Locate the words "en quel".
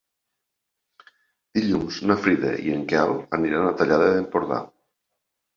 2.79-3.13